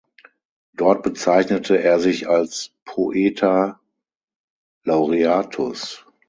Dort 0.73 1.03
bezeichnete 1.03 1.77
er 1.79 1.99
sich 1.99 2.27
als 2.27 2.71
"poeta 2.85 3.79
laureatus". 4.83 6.07